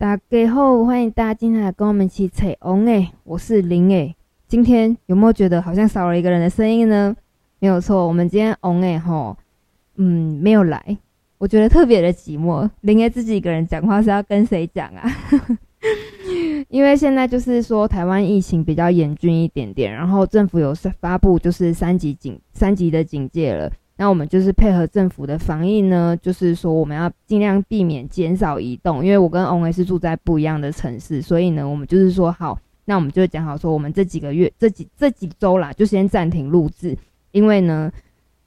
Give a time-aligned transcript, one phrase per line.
[0.00, 4.14] 大家好，欢迎大家今天来跟我们一起吹王诶，我是林诶。
[4.46, 7.16] 今天有没有觉得好像少了一个人的声音呢？
[7.58, 9.36] 没有错，我们今天王诶吼，
[9.96, 10.96] 嗯，没有来，
[11.38, 12.70] 我觉得特别的寂寞。
[12.82, 15.02] 林诶自己一个人讲话是要跟谁讲啊？
[16.70, 23.68] 因为现在就是说台湾疫情比较严峻一点点，然后政府有发布就是三级警三级的警戒了。
[24.00, 36.96] 那我们就是配合政府的防疫呢，就是说我们要尽量避免减少移动，因为我跟王 A 是住在不一样的城市，所以呢，我们就是说好，那我们就讲好说，我们这几个月、这几这几周啦，就先暂停录制，
[37.32, 37.90] 因为呢，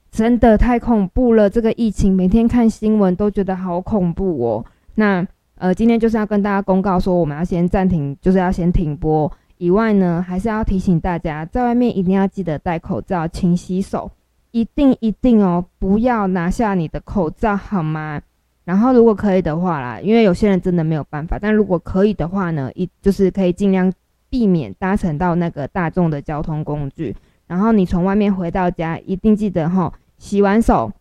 [0.09, 4.65] 真的太恐怖了，这个疫情每天看新闻都觉得好恐怖哦。
[4.95, 9.29] 那呃，今天就是要跟大家公告说，我们要先暂停，就是要先停播。
[9.57, 14.09] 以外呢，还是要提醒大家，在外面一定要记得戴口罩、勤洗手。
[14.51, 18.21] 一定一定哦，不要拿下你的口罩好吗？
[18.63, 23.91] 然后如果可以的话啦，因为有些人真的没有办法，但如果可以的话呢，一就是可以尽量
[24.29, 27.15] 避免搭乘到那个大众的交通工具。
[27.47, 30.91] 然后你从外面回到家，一定记得齁，洗完手、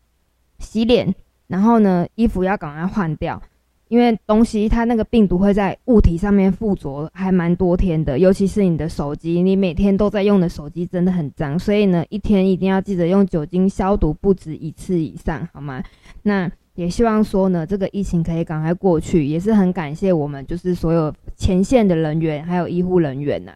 [0.59, 1.15] 洗脸，
[1.47, 3.41] 然后呢，衣服要赶快换掉。
[3.91, 8.17] 因为东西它那个病毒会在物体上面附着，还蛮多天的。
[8.17, 15.83] 尤其是你的手机，你每天都在用的手机真的很脏，所以呢，一天一定要记得用酒精消毒不止一次以上，好吗？
[16.23, 23.53] 那也希望说呢，这个疫情可以赶快过去，也是很感谢我们就是所有前线的人员还有医护人员呐。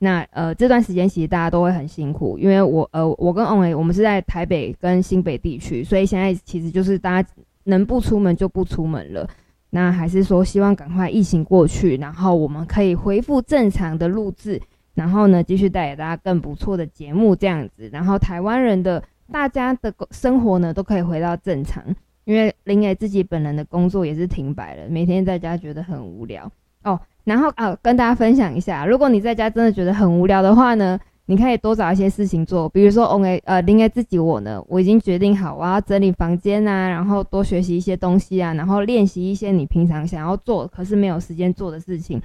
[0.00, 7.28] 那呃这段时间其实大家都会很辛苦，因为我呃我跟王伟我们是在台北跟新北地区，所以现在其实就是大家
[7.64, 9.26] 能不出门就不出门了。
[9.70, 14.60] 那还是说，希望赶快疫情过去，然后我们可以恢复正常的录制，
[14.94, 21.84] 然后呢，继续带给大家更不错的节目这样子，然后台湾人的大家的生活呢，都可以回到正常。
[22.24, 26.50] 因为林磊自己本人的工作也是停摆了，每天在家觉得很无聊
[26.82, 27.00] 哦。
[27.24, 30.98] 然后啊，跟大家分享一下，如果你在家真的觉得很无聊的话呢，
[31.30, 42.18] 你可以多找一些事情做，比如说王 A 呃林 A 自己我呢，我已经决定好我要整理房间啊，然后多学习一些东西啊，然后练习一些你平常想要做可是没有时间做的事情，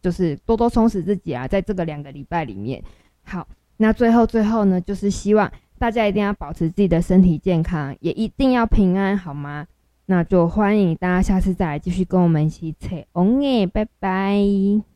[0.00, 2.82] 就是多多充实自己啊，在这个两个礼拜里面。
[3.24, 3.46] 好，
[3.76, 9.66] 那最后最后呢，就是希望大家一定要保持自己的身体健康，也一定要平安，好吗？
[10.06, 14.95] 那就欢迎大家下次再来继续跟我们一起扯王 A，拜拜。